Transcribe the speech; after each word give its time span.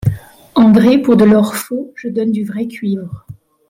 André, 0.55 0.97
pour 0.99 1.15
de 1.15 1.25
l’or 1.25 1.55
faux 1.55 1.91
je 1.95 2.07
donne 2.09 2.31
du 2.31 2.43
vrai 2.43 2.67
cuivre; 2.67 3.27